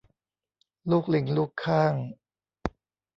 [0.89, 1.93] ลูกลิงลูกค่าง